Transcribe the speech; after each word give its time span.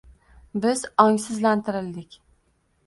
biz 0.63 0.81
ongsizlantirildik. 1.05 2.21